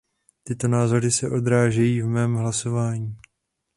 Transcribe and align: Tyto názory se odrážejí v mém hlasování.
Tyto 0.43 0.67
názory 0.67 1.11
se 1.11 1.29
odrážejí 1.29 2.01
v 2.01 2.05
mém 2.07 2.35
hlasování. 2.35 3.17